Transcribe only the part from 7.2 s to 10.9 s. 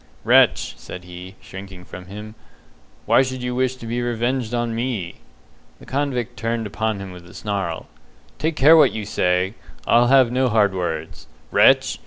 a snarl. "Take care what you say! I'll have no hard